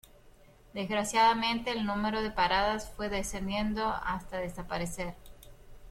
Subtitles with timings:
[0.73, 5.13] Desgraciadamente el número de paradas fue descendiendo hasta desaparecer.